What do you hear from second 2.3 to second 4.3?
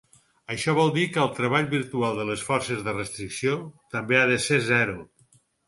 les forces de restricció també ha